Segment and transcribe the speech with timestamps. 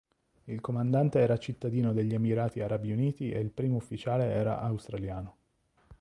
[0.45, 5.37] Il comandante era cittadino degli Emirati Arabi Uniti e il primo ufficiale era australiano.